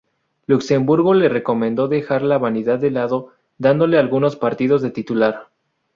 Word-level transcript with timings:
Luxemburgo 0.47 1.13
le 1.13 1.29
recomendó 1.29 1.87
dejar 1.87 2.23
la 2.23 2.39
vanidad 2.39 2.79
de 2.79 2.89
lado, 2.89 3.33
dándole 3.59 3.99
algunos 3.99 4.35
partidos 4.35 4.81
de 4.81 4.89
titular. 4.89 5.49